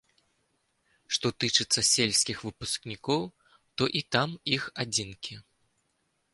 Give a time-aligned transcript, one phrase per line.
[1.17, 3.21] Што тычыцца сельскіх выпускнікоў,
[3.77, 5.35] то і там іх адзінкі.